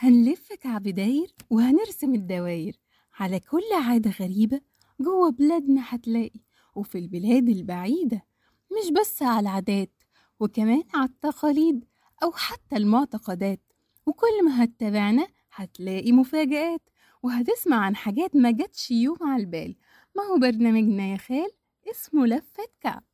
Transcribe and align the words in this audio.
هنلف 0.00 0.52
كعب 0.52 0.82
داير 0.82 1.34
وهنرسم 1.50 2.14
الدواير 2.14 2.76
على 3.14 3.40
كل 3.40 3.62
عادة 3.84 4.10
غريبة 4.10 4.60
جوه 5.00 5.30
بلادنا 5.30 5.82
هتلاقي. 5.84 6.40
وفي 6.74 6.98
البلاد 6.98 7.48
البعيدة 7.48 8.22
مش 8.72 8.90
بس 9.00 9.22
على 9.22 9.40
العادات 9.40 10.02
وكمان 10.40 10.82
على 10.94 11.08
التقاليد 11.08 11.84
أو 12.22 12.32
حتى 12.32 12.76
المعتقدات. 12.76 13.60
وكل 14.06 14.44
ما 14.44 14.64
هتتابعنا 14.64 15.28
هتلاقي 15.54 16.12
مفاجآت. 16.12 16.82
وهتسمع 17.22 17.76
عن 17.76 17.96
حاجات 17.96 18.36
ما 18.36 18.50
جاتش 18.50 18.90
يوم 18.90 19.18
على 19.22 19.42
البال. 19.42 19.76
ما 20.16 20.22
هو 20.22 20.38
برنامجنا 20.38 21.06
يا 21.12 21.16
خال؟ 21.16 21.50
اسمه 21.90 22.26
لفة 22.26 22.64
كعب. 22.80 23.04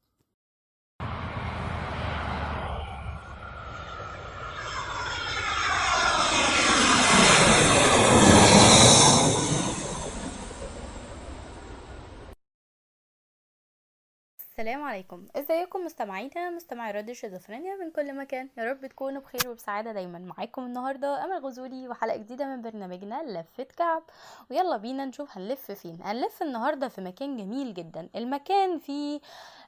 السلام 14.65 14.83
عليكم. 14.83 15.27
ازيكم 15.37 15.85
مستمعينا 15.85 16.51
مستمعي 16.51 16.93
راديو 16.93 17.15
شيزوفرينيا 17.15 17.77
من 17.77 17.91
كل 17.91 18.17
مكان. 18.17 18.49
يا 18.59 18.65
رب 18.65 18.87
تكونوا 18.87 19.23
بخير 19.23 19.51
وبسعادة 19.51 19.93
دايما 19.93 20.19
معاكم 20.19 20.65
النهارده. 20.65 21.25
أمل 21.25 21.45
غزولي 21.47 21.89
وحلقة 21.89 22.17
جديدة 22.17 22.47
من 22.47 22.63
برنامجنا 22.63 23.23
لفه 23.23 23.67
كعب 23.77 24.03
ويلا 24.51 24.77
بينا 24.77 25.05
نشوف 25.05 25.39
هنلف 25.39 25.71
فين. 25.71 25.99
هنلف 26.03 26.43
النهارده 26.43 26.89
في 26.89 27.01
مكان 27.01 27.37
جميل 27.37 27.75
جدا. 27.75 28.09
المكان 28.17 28.79
فيه 28.79 29.21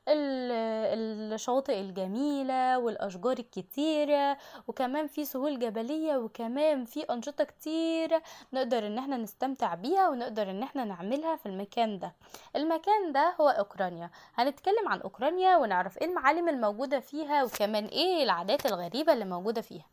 الشواطئ 0.09 1.81
الجميلة 1.81 2.79
والأشجار 2.79 3.39
الكتيرة 3.39 4.39
وكمان 4.69 5.07
في 5.07 5.25
سهول 5.25 5.59
جبلية 5.59 6.17
وكمان 6.17 6.85
في 6.85 7.03
أنشطة 7.03 7.45
كتيرة 7.45 8.23
نقدر 8.53 8.87
إن 8.87 8.99
إحنا 8.99 9.17
نستمتع 9.17 9.75
بيها 9.75 10.09
ونقدر 10.09 10.51
إن 10.51 10.63
إحنا 10.63 10.85
نعملها 10.85 11.37
في 11.37 11.47
المكان 11.47 11.99
ده. 11.99 12.13
المكان 12.57 13.13
ده 13.13 13.35
هو 13.41 13.49
أوكرانيا. 13.49 14.11
هنتكلم 14.35 14.89
عن 14.89 15.01
أوكرانيا 15.01 15.57
ونعرف 15.57 15.99
إيه 15.99 16.07
المعالم 16.07 16.49
الموجودة 16.49 17.01
فيها 17.01 17.45
وكمان 17.45 17.85
إيه 17.85 18.23
العادات 18.23 18.67
الغريبة 18.67 19.13
اللي 19.13 19.25
موجودة 19.25 19.61
فيها. 19.61 19.85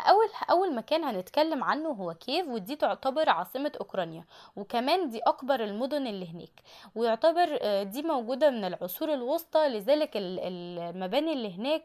أول 0.00 0.28
أول 0.50 0.74
مكان 0.74 1.04
هنتكلم 1.04 1.64
عنه 1.64 1.88
هو 1.88 2.14
كيف 2.14 2.48
ودي 2.48 2.76
تعتبر 2.76 3.28
عاصمة 3.28 3.72
أوكرانيا. 3.80 4.24
وكمان 4.56 5.10
دي 5.10 5.18
أكبر 5.18 5.64
المدن 5.64 6.06
اللي 6.06 6.28
هناك. 6.28 6.60
ويعتبر 6.94 7.58
آه، 7.62 7.82
دي 7.82 8.02
موجودة 8.02 8.50
من 8.50 8.64
العصور 8.64 9.14
الوسطى 9.14 9.59
لذلك 9.68 10.16
ال- 10.16 10.38
المباني 10.78 11.32
اللي 11.32 11.54
هناك 11.58 11.82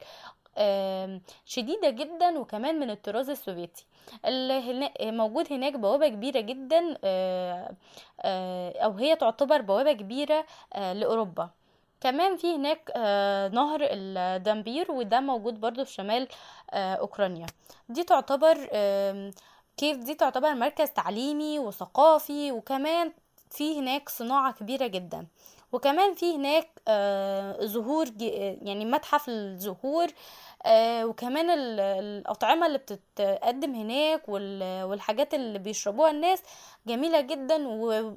شديدة 1.45 1.89
جدا 1.89 2.39
وكمان 2.39 2.79
من 2.79 2.89
الطراز 2.89 3.29
السوفيتي. 3.29 3.85
موجود 5.01 5.53
هناك 5.53 5.73
بوابة 5.73 6.07
كبيرة 6.07 6.39
جدا 6.39 6.97
أو 8.85 8.91
هي 8.91 9.15
تعتبر 9.15 9.61
بوابة 9.61 9.93
كبيرة 9.93 10.45
لأوروبا. 10.75 11.49
كمان 12.01 12.37
في 12.37 12.55
هناك 12.55 12.91
نهر 13.53 13.79
الدامبير 13.81 14.91
وده 14.91 15.19
موجود 15.19 15.59
برضو 15.61 15.85
في 15.85 15.91
شمال 15.93 16.27
أوكرانيا. 16.73 17.45
دي 17.89 18.03
تعتبر 18.03 18.55
كيف 19.77 19.97
دي 19.97 20.15
تعتبر 20.15 20.53
مركز 20.53 20.89
تعليمي 20.91 21.59
وثقافي 21.59 22.51
وكمان 22.51 23.13
في 23.49 23.79
هناك 23.79 24.09
صناعة 24.09 24.53
كبيرة 24.53 24.87
جدا. 24.87 25.27
وكمان 25.75 26.13
في 26.13 26.35
هناك 26.35 26.67
آه، 26.87 27.65
زهور 27.65 28.05
ج- 28.09 28.57
يعني 28.61 28.85
متحف 28.85 29.29
الزهور 29.29 30.07
آه، 30.65 31.05
وكمان 31.05 31.49
ال- 31.49 31.79
الأطعمة 31.79 32.67
اللي 32.67 32.77
بتتقدم 32.77 33.75
هناك 33.75 34.29
وال- 34.29 34.83
والحاجات 34.83 35.33
اللي 35.33 35.59
بيشربوها 35.59 36.11
الناس 36.11 36.41
جميلة 36.87 37.21
جدا 37.21 37.67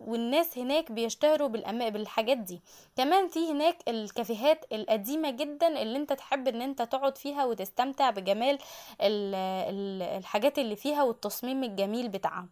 والناس 0.06 0.58
هناك 0.58 0.92
بيشتهروا 0.92 1.48
بالحاجات 1.48 2.38
دي. 2.38 2.60
كمان 2.96 3.28
في 3.28 3.50
هناك 3.52 3.77
الكافيهات 3.88 4.64
القديمة 4.73 5.30
جدا 5.30 5.83
اللي 5.83 5.98
انت 5.98 6.12
تحب 6.12 6.48
ان 6.48 6.62
انت 6.62 6.83
تقعد 6.83 7.18
فيها 7.18 7.45
وتستمتع 7.45 8.11
بجمال 8.11 8.58
ال- 9.00 9.34
ال- 9.34 10.02
الحاجات 10.18 10.58
اللي 10.58 10.77
فيها 10.77 11.02
والتصميم 11.02 11.64
الجميل 11.64 12.08
بتاعها. 12.08 12.46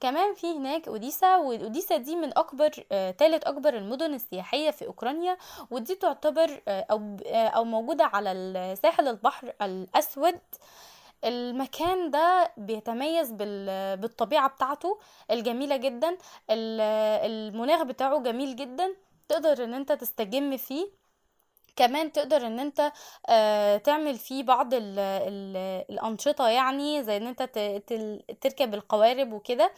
كمان 0.00 0.34
في 0.34 0.46
هناك 0.56 0.88
أوديسا 0.88 1.36
وأوديسا 1.36 1.96
دي 1.96 2.16
من 2.16 2.38
أكبر 2.38 2.70
آه، 2.92 3.10
تالت 3.10 3.44
أكبر 3.44 3.76
المدن 3.76 4.14
السياحية 4.14 4.70
في 4.70 4.86
أوكرانيا 4.86 5.36
ودي 5.70 5.94
تعتبر 5.94 6.62
آه، 6.68 6.86
أو 6.90 7.16
آه، 7.26 7.48
أو 7.48 7.64
موجودة 7.64 8.04
على 8.04 8.74
ساحل 8.82 9.08
البحر 9.08 9.35
الأسود 9.62 10.38
المكان 11.24 12.10
ده 12.10 12.52
بيتميز 12.56 13.30
بال- 13.32 13.96
بالطبيعة 13.96 14.48
بتاعته 14.48 14.98
الجميلة 15.30 15.76
جدا 15.76 16.08
ال- 16.50 16.80
المناخ 17.30 17.82
بتاعه 17.82 18.18
جميل 18.22 18.56
جدا 18.56 18.94
تقدر 19.28 19.64
إن 19.64 19.74
أنت 19.74 19.92
تستجم 19.92 20.56
فيه. 20.56 20.86
كمان 21.76 22.12
تقدر 22.12 22.46
إن 22.46 22.58
أنت 22.60 22.92
آه، 23.28 23.76
تعمل 23.76 24.18
فيه 24.18 24.42
بعض 24.42 24.74
ال 24.74 24.98
ال 24.98 25.56
الأنشطة 25.90 26.48
يعني 26.48 27.02
زي 27.04 27.16
إن 27.16 27.26
أنت 27.26 27.42
تركب 28.40 28.74
القوارب 28.74 29.32
وكده. 29.32 29.70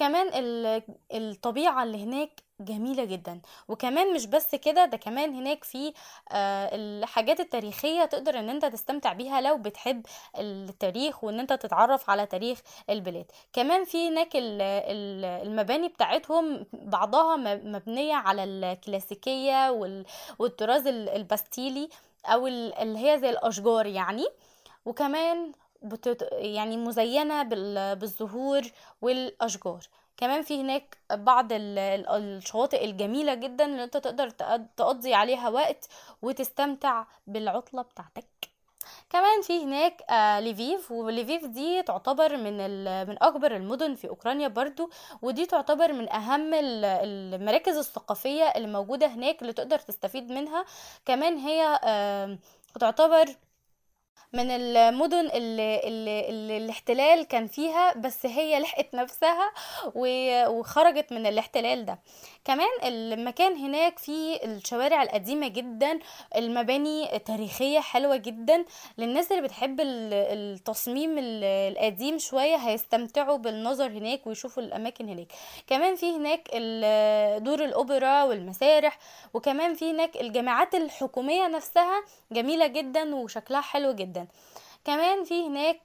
كمان 0.00 0.30
ال- 0.34 0.82
الطبيعة 1.12 1.82
اللي 1.82 2.04
هناك 2.04 2.30
جميلة 2.60 3.04
جدا. 3.04 3.40
وكمان 3.68 4.14
مش 4.14 4.26
بس 4.26 4.54
كده 4.54 4.84
ده 4.84 4.96
كمان 4.96 5.34
هناك 5.34 5.64
في 5.64 5.92
آه، 6.32 6.70
الحاجات 6.76 7.40
التاريخية 7.40 8.04
تقدر 8.04 8.38
إن 8.38 8.50
أنت 8.50 8.64
تستمتع 8.64 9.12
بيها 9.12 9.40
لو 9.40 9.58
بتحب 9.58 10.06
التاريخ 10.38 11.24
وإن 11.24 11.40
أنت 11.40 11.52
تتعرف 11.52 12.10
على 12.10 12.26
تاريخ 12.26 12.60
البلاد. 12.90 13.24
كمان 13.52 13.84
في 13.84 14.08
هناك 14.08 14.36
ال- 14.36 14.62
ال- 14.62 15.46
المباني 15.48 15.88
بتاعتهم 15.88 16.66
بعضها 16.72 17.36
مبنية 17.56 18.14
على 18.14 18.44
الكلاسيكية 18.44 19.70
وال- 19.70 20.06
والطراز 20.38 20.86
ال- 20.86 21.08
البستيلي 21.08 21.88
أو 22.26 22.46
ال- 22.46 22.74
اللي 22.74 22.98
هي 23.10 23.18
زي 23.18 23.30
الأشجار 23.30 23.86
يعني. 23.86 24.26
وكمان 24.86 25.52
بتت... 25.82 26.28
يعني 26.32 26.76
مزينة 26.76 27.42
بال... 27.42 27.96
بالزهور 27.96 28.62
والأشجار 29.02 29.80
كمان 30.16 30.42
في 30.42 30.60
هناك 30.60 30.98
بعض 31.10 31.52
ال... 31.52 31.78
ال- 31.78 32.08
الشواطئ 32.08 32.84
الجميلة 32.84 33.34
جدا 33.34 33.64
اللي 33.64 33.84
أنت 33.84 33.96
تقدر 33.96 34.30
تقض- 34.30 34.66
تقضي 34.76 35.14
عليها 35.14 35.48
وقت 35.48 35.88
وتستمتع 36.22 37.04
بالعطلة 37.26 37.82
بتاعتك 37.82 38.24
كمان 39.10 39.42
في 39.42 39.64
هناك 39.64 40.02
آه 40.10 40.40
ليفيف 40.40 40.90
وليفيف 40.92 41.46
دي 41.46 41.82
تعتبر 41.82 42.36
من. 42.36 42.56
من 43.08 43.16
أكبر 43.22 43.56
المدن 43.56 43.94
في 43.94 44.08
أوكرانيا 44.08 44.48
برضو 44.48 44.90
ودي 45.22 45.46
تعتبر 45.46 45.92
من 45.92 46.12
أهم 46.12 46.54
ال- 46.54 46.84
المراكز 47.34 47.76
الثقافية 47.76 48.44
اللي 48.44 48.68
موجودة 48.68 49.06
هناك 49.06 49.42
اللي 49.42 49.52
تقدر 49.52 49.78
تستفيد 49.78 50.32
منها 50.32 50.64
كمان 51.06 51.36
هي 51.38 51.78
تعتبر 52.80 53.24
من 54.32 54.50
المدن 54.50 55.30
اللي, 55.30 55.80
اللي, 55.84 56.56
الاحتلال 56.56 57.22
كان 57.24 57.46
فيها 57.46 57.94
بس 57.94 58.26
هي 58.26 58.60
لحقت 58.60 58.94
نفسها 58.94 59.52
وخرجت 60.48 61.12
من 61.12 61.26
الاحتلال 61.26 61.84
ده. 61.84 61.98
كمان 62.44 62.68
المكان 62.84 63.56
هناك 63.56 63.98
فيه 63.98 64.36
الشوارع 64.44 65.02
القديمة 65.02 65.48
جدا 65.48 65.98
المباني 66.36 67.18
تاريخية 67.18 67.80
حلوة 67.80 68.16
جدا. 68.16 68.64
للناس 68.98 69.32
اللي 69.32 69.42
بتحب 69.42 69.80
ال- 69.80 70.14
التصميم 70.14 71.18
ال- 71.18 71.44
القديم 71.44 72.18
شوية 72.18 72.56
هيستمتعوا 72.56 73.36
بالنظر 73.36 73.86
هناك 73.86 74.26
ويشوفوا 74.26 74.62
الأماكن 74.62 75.08
هناك. 75.08 75.26
كمان 75.66 75.96
في 75.96 76.16
هناك 76.16 76.48
دور 77.42 77.64
الأوبرا 77.64 78.22
والمسارح 78.24 78.98
وكمان 79.34 79.74
في 79.74 79.90
هناك 79.90 80.16
الجامعات 80.20 80.74
الحكومية 80.74 81.46
نفسها 81.48 82.02
جميلة 82.32 82.66
جدا 82.66 83.14
وشكلها 83.14 83.60
حلو 83.60 83.92
جدا 83.92 83.99
كمان 84.84 85.24
في 85.24 85.46
هناك 85.46 85.80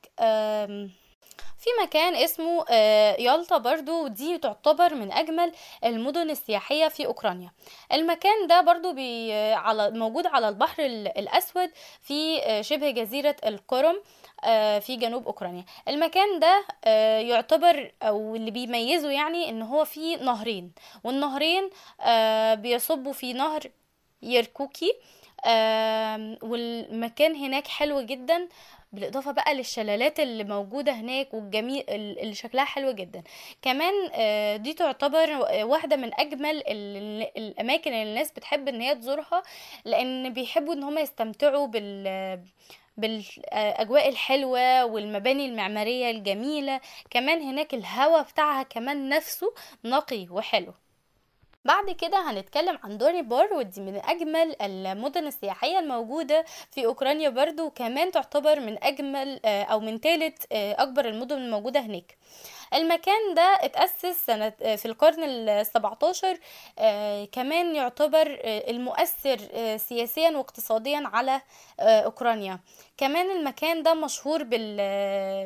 في 1.58 1.70
مكان 1.84 2.16
اسمه 2.16 2.66
آه، 2.70 3.16
يالطا 3.22 3.58
برضو 3.58 4.04
ودي 4.04 4.38
تعتبر 4.38 4.94
من 4.96 5.12
أجمل 5.12 5.52
المدن 5.84 6.30
السياحية 6.30 6.88
في 6.88 7.06
أوكرانيا. 7.06 7.52
المكان 7.94 8.48
ده 8.48 8.62
برضو 8.62 8.94
بي 8.94 9.34
على 9.54 9.92
موجود 9.92 10.28
على 10.28 10.50
البحر 10.50 10.86
ال- 10.86 11.18
الأسود 11.18 11.70
في 12.02 12.42
آه، 12.44 12.62
شبه 12.62 12.90
جزيرة 12.92 13.36
القرم 13.46 14.02
آه، 14.44 14.80
في 14.80 14.96
جنوب 14.96 15.26
أوكرانيا. 15.28 15.66
المكان 15.88 16.40
ده 16.40 16.66
يعتبر 17.20 17.92
أو 18.04 18.36
اللي 18.36 18.52
بيميزه 18.52 19.12
يعني 19.12 19.50
إن 19.50 19.62
هو 19.62 19.86
فيه 19.86 20.18
نهرين. 20.18 20.72
والنهرين 21.04 21.70
بيصبوا 22.62 23.14
في 23.14 23.34
نهر 23.34 23.62
يركوكي. 24.22 24.94
والمكان 26.44 27.36
هناك 27.36 27.68
حلو 27.68 28.02
جدا 28.02 28.48
بالإضافة 28.94 29.32
بقى 29.32 29.54
للشلالات 29.56 30.20
اللي 30.20 30.44
موجودة 30.44 30.92
هناك 30.92 31.34
والجميل 31.34 31.84
اللي 31.90 32.34
شكلها 32.36 32.66
حلو 32.66 32.92
جدا. 32.92 33.24
كمان 33.62 33.94
آه، 34.14 34.56
دي 34.58 34.74
تعتبر 34.74 35.30
واحدة 35.64 35.96
من 35.96 36.12
أجمل 36.20 36.64
ال- 36.68 37.28
الأماكن 37.38 37.92
اللي 37.94 38.04
الناس 38.10 38.32
بتحب 38.32 38.68
إن 38.68 38.82
هي 38.82 38.96
تزورها 38.96 39.44
لأن 39.86 40.34
بيحبوا 40.34 40.74
إن 40.74 40.84
هم 40.84 40.98
يستمتعوا 40.98 41.68
بال 41.68 42.40
بالأجواء 42.98 44.10
الحلوة 44.10 44.86
والمباني 44.86 45.46
المعمارية 45.46 46.10
الجميلة. 46.12 46.82
كمان 47.10 47.42
هناك 47.42 47.74
الهواء 47.74 48.24
بتاعها 48.24 48.64
كمان 48.64 49.10
نفسه 49.10 49.54
نقي 49.86 50.28
وحلو. 50.30 50.74
بعد 51.66 51.90
كده 51.90 52.32
هنتكلم 52.32 52.78
عن 52.84 52.98
دوني 52.98 53.22
بار 53.22 53.54
ودي 53.54 53.82
من 53.82 54.02
أجمل 54.06 54.56
المدن 54.62 55.28
السياحية 55.28 55.80
الموجودة 55.80 56.46
في 56.72 56.86
أوكرانيا 56.86 57.30
برضو 57.30 57.66
وكمان 57.66 58.12
تعتبر 58.12 58.60
من 58.60 58.84
أجمل 58.84 59.40
آه، 59.46 59.64
أو 59.64 59.80
من 59.80 60.00
ثالث 60.00 60.44
أكبر 60.52 61.06
المدن 61.06 61.38
الموجودة 61.38 61.80
هناك. 61.80 62.18
المكان 62.74 63.34
ده 63.36 63.58
اتأسس 63.62 64.26
سنة 64.26 64.54
آه، 64.62 64.76
في 64.76 64.86
القرن 64.86 65.24
السبعتاشر 65.24 66.38
آه، 66.80 67.26
كمان 67.26 67.76
يعتبر 67.76 68.40
آه، 68.44 68.72
المؤثر 68.72 69.38
سياسيا 69.78 70.30
واقتصاديا 70.38 71.04
على 71.14 71.42
أوكرانيا. 71.80 72.60
كمان 72.98 73.32
المكان 73.32 73.84
ده 73.84 73.94
مشهور 73.94 74.44
بال 74.44 74.78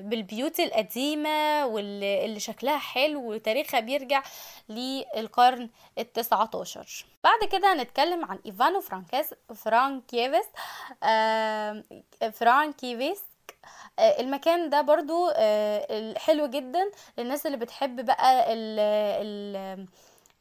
بالبيوت 0.02 0.60
القديمة 0.60 1.66
واللي 1.66 2.26
اللي 2.26 2.40
شكلها 2.40 2.78
حلو 2.78 3.32
وتاريخها 3.34 3.80
بيرجع 3.80 4.24
للقرن 4.70 5.70
التسعتاشر. 5.98 7.06
بعد 7.24 7.40
كده 7.52 7.74
هنتكلم 7.74 8.26
عن 8.26 8.40
إيفانو 8.46 8.82
فرانكيس 8.82 9.34
فرانكيفيس 9.56 10.46
آه، 11.04 11.84
المكان 14.00 14.70
ده 14.70 14.82
برضو 14.82 15.30
آه، 15.36 16.14
حلو 16.18 16.46
جدا 16.46 16.92
للناس 17.18 17.46
اللي 17.46 17.58
بتحب 17.58 18.06
بقى 18.06 18.54
ال 18.54 18.80
ال 18.80 19.88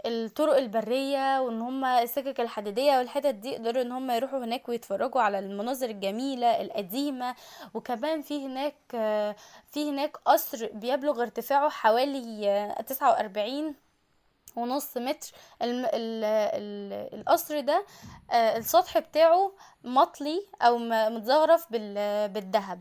الطرق 0.06 0.56
البرية 0.56 1.40
وإن 1.40 1.60
هم 1.60 1.84
السكك 1.84 2.40
الحديدية 2.40 2.98
والحتت 2.98 3.34
دي 3.34 3.48
يقدروا 3.48 3.82
إن 3.82 3.92
هم 3.92 4.10
يروحوا 4.10 4.38
هناك 4.38 4.68
ويتفرجوا 4.68 5.20
على 5.20 5.38
المناظر 5.38 5.90
الجميلة 5.90 6.60
القديمة 6.60 7.34
وكمان 7.74 8.22
في 8.22 8.46
هناك 8.46 8.74
آه، 8.94 9.36
في 9.72 9.90
هناك 9.90 10.16
قصر 10.16 10.68
بيبلغ 10.72 11.22
ارتفاعه 11.22 11.68
حوالي 11.70 12.74
تسعة 12.86 13.10
وأربعين 13.10 13.74
ونص 14.56 14.96
متر. 14.96 15.32
ال... 15.62 15.84
ال... 15.84 16.24
القصر 17.20 17.60
ده 17.60 17.84
آه، 18.30 18.56
السطح 18.56 18.98
بتاعه 18.98 19.52
مطلي 19.84 20.46
أو 20.62 20.78
م- 20.78 21.14
متزخرف 21.14 21.66
بال... 21.72 21.94
بالذهب 22.28 22.80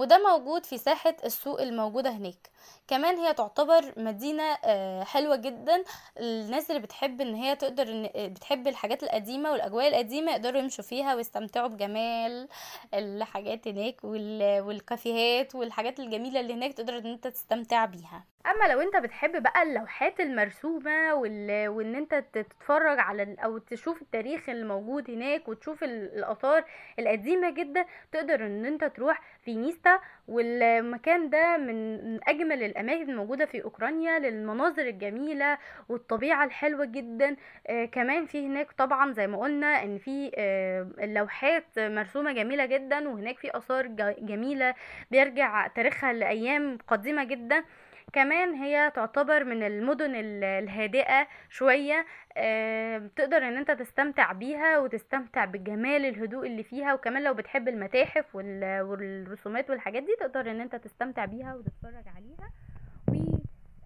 وده 0.00 0.18
موجود 0.18 0.66
في 0.66 0.78
ساحة 0.78 1.16
السوق 1.24 1.60
الموجودة 1.62 2.10
هناك. 2.10 2.50
كمان 2.90 3.16
هي 3.18 3.34
تعتبر 3.34 3.92
مدينة 3.96 4.42
آه، 4.64 5.04
حلوة 5.04 5.36
جدا. 5.36 5.84
الناس 6.20 6.70
اللي 6.70 6.82
بتحب 6.82 7.20
إن 7.20 7.34
هي 7.34 7.56
تقدر 7.56 7.88
إن 7.88 8.08
بتحب 8.32 8.68
الحاجات 8.68 9.02
القديمة 9.02 9.52
والأجواء 9.52 9.88
القديمة 9.88 10.32
يقدروا 10.32 10.60
يمشوا 10.60 10.84
فيها 10.84 11.14
ويستمتعوا 11.14 11.68
بجمال 11.68 12.48
الحاجات 12.94 13.68
هناك 13.68 14.04
وال... 14.04 14.60
والكافيهات 14.60 15.54
والحاجات 15.54 16.00
الجميلة 16.00 16.40
اللي 16.40 16.54
هناك 16.54 16.72
تقدر 16.72 16.98
إن 16.98 17.06
أنت 17.06 17.26
تستمتع 17.26 17.84
بيها. 17.84 18.24
أما 18.46 18.72
لو 18.72 18.80
أنت 18.80 18.96
بتحب 18.96 19.42
بقى 19.42 19.62
اللوحات 19.62 20.20
المرسومة 20.20 21.14
وال... 21.14 21.68
وإن 21.68 21.94
أنت 21.94 22.24
تتفرج 22.32 22.98
على 22.98 23.36
أو 23.44 23.58
تشوف 23.58 24.02
التاريخ 24.02 24.48
اللي 24.48 24.64
موجود 24.66 25.10
هناك 25.10 25.48
وتشوف 25.48 25.84
ال- 25.84 26.14
الآثار 26.18 26.64
القديمة 26.98 27.50
جدا 27.50 27.84
تقدر 28.12 28.46
إن 28.46 28.64
أنت 28.66 28.84
تروح 28.84 29.20
في 29.44 29.54
نيستا 29.54 29.98
والمكان 30.30 31.30
ده 31.30 31.56
من 31.56 32.00
أجمل 32.28 32.62
الأماكن 32.62 33.10
الموجودة 33.10 33.46
في 33.46 33.64
أوكرانيا 33.64 34.18
للمناظر 34.18 34.82
الجميلة 34.82 35.58
والطبيعة 35.88 36.44
الحلوة 36.44 36.84
جدا. 36.84 37.36
آه 37.66 37.84
كمان 37.84 38.26
في 38.26 38.46
هناك 38.46 38.72
طبعا 38.72 39.12
زي 39.12 39.26
ما 39.26 39.38
قلنا 39.38 39.84
إن 39.84 39.98
في 39.98 40.30
آه 40.34 40.86
اللوحات 41.04 41.64
مرسومة 41.78 42.32
جميلة 42.32 42.66
جدا 42.66 43.08
وهناك 43.08 43.38
في 43.38 43.56
آثار 43.56 43.86
ج- 43.86 44.14
جميلة 44.26 44.74
بيرجع 45.10 45.66
تاريخها 45.66 46.12
لأيام 46.12 46.78
قديمة 46.88 47.24
جدا. 47.24 47.64
كمان 48.12 48.54
هي 48.54 48.92
تعتبر 48.94 49.44
من 49.44 49.62
المدن 49.62 50.14
ال- 50.14 50.44
الهادئة 50.44 51.26
شوية 51.50 52.06
آه، 52.36 53.10
تقدر 53.16 53.36
إن 53.36 53.56
أنت 53.56 53.70
تستمتع 53.70 54.32
بيها 54.32 54.78
وتستمتع 54.78 55.44
بجمال 55.44 56.06
الهدوء 56.06 56.46
اللي 56.46 56.62
فيها 56.62 56.94
وكمان 56.94 57.22
لو 57.24 57.34
بتحب 57.34 57.68
المتاحف 57.68 58.34
وال- 58.36 58.80
والرسومات 58.82 59.70
والحاجات 59.70 60.02
دي 60.02 60.16
تقدر 60.20 60.50
إن 60.50 60.60
أنت 60.60 60.76
تستمتع 60.76 61.24
بيها 61.24 61.54
وتتفرج 61.54 62.04
عليها 62.16 62.50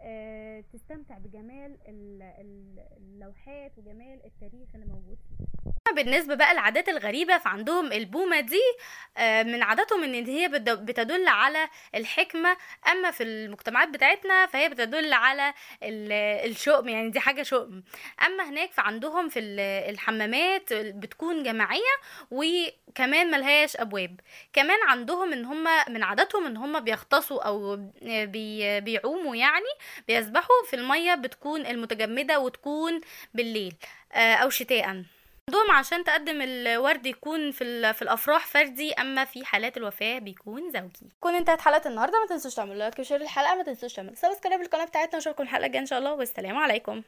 وتستمتع 0.06 1.18
بجمال 1.18 1.76
ال- 1.88 2.22
ال- 2.22 2.84
اللوحات 2.96 3.72
وجمال 3.78 4.20
التاريخ 4.24 4.68
اللي 4.74 4.86
موجود 4.86 5.18
فيها. 5.28 5.73
بالنسبة 5.94 6.34
بقى 6.34 6.52
للعادات 6.52 6.88
الغريبة 6.88 7.38
فعندهم 7.38 7.92
البومة 7.92 8.40
دي 8.40 8.60
آه، 9.16 9.42
من 9.42 9.62
عاداتهم 9.62 10.04
إن 10.04 10.26
هي 10.26 10.48
بتد- 10.48 10.86
بتدل 10.86 11.28
على 11.28 11.68
الحكمة. 11.94 12.56
أما 12.92 13.10
في 13.10 13.22
المجتمعات 13.22 13.88
بتاعتنا 13.88 14.46
فهي 14.46 14.68
بتدل 14.68 15.12
على 15.12 15.54
ال- 15.82 16.12
الشؤم 16.50 16.88
يعني 16.88 17.10
دي 17.10 17.20
حاجة 17.20 17.42
شؤم. 17.42 17.82
أما 18.26 18.48
هناك 18.48 18.72
فعندهم 18.72 19.28
في 19.28 19.38
ال- 19.38 19.60
الحمامات 19.90 20.72
بتكون 20.72 21.42
جماعية 21.42 21.94
وكمان 22.30 23.30
ملهاش 23.30 23.76
أبواب. 23.76 24.20
كمان 24.52 24.78
عندهم 24.88 25.32
إن 25.32 25.44
هم 25.44 25.64
من 25.88 26.02
عاداتهم 26.02 26.46
إن 26.46 26.56
هم 26.56 26.80
بيغطسوا 26.80 27.42
أو 27.42 27.76
بي 28.02 28.80
بيعوموا 28.80 29.36
يعني 29.36 29.70
بيسبحوا 30.08 30.64
في 30.70 30.76
المية 30.76 31.14
بتكون 31.14 31.66
المتجمدة 31.66 32.38
وتكون 32.40 33.00
بالليل 33.34 33.74
آه، 34.12 34.34
أو 34.34 34.50
شتاء. 34.50 35.02
عندهم 35.48 35.70
عشان 35.70 36.04
تقدم 36.04 36.42
الورد 36.42 37.06
يكون 37.06 37.50
في 37.50 37.92
في 37.92 38.02
الأفراح 38.02 38.46
فردي 38.46 38.92
أما 38.92 39.24
في 39.24 39.44
حالات 39.44 39.76
الوفاة 39.76 40.18
بيكون 40.18 40.70
زوجي. 40.70 41.12
كون 41.20 41.34
انتهت 41.34 41.60
حلقة 41.60 41.88
النهارده 41.90 42.20
ما 42.20 42.26
تنسوش 42.26 42.54
تعملوا 42.54 42.74
like 42.74 42.98
و 42.98 43.02
share 43.02 43.20
الحلقة 43.20 43.54
ما 43.54 43.62
تنسوش 43.62 43.92
تعملوا 43.94 44.14
subscribe 44.14 44.60
للقناة 44.60 44.84
بتاعتنا 44.84 45.14
واشوفكم 45.14 45.42
الحلقة 45.42 45.66
الجاية 45.66 45.80
إن 45.80 45.86
شاء 45.86 45.98
الله 45.98 46.12
والسلام 46.12 46.56
عليكم. 46.56 47.02